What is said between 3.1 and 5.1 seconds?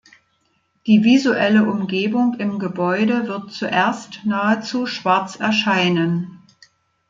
wird zuerst nahezu